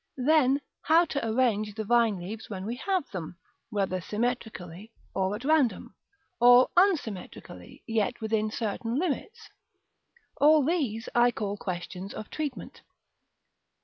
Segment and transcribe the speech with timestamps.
[0.17, 3.37] Then, how to arrange the vine leaves when we have them;
[3.69, 5.93] whether symmetrically, or at random;
[6.39, 9.51] or unsymmetrically, yet within certain limits?
[10.37, 12.81] All these I call questions of treatment.